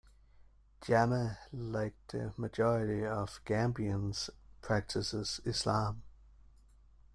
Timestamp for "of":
3.05-3.39